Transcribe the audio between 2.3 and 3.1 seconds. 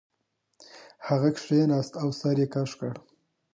یې کږ کړ